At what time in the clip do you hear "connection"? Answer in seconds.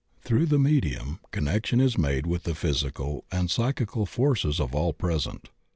1.29-1.79